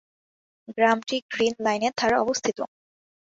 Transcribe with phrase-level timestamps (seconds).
[0.77, 2.57] গ্রামটি গ্রীন লাইনের ধারে অবস্থিত।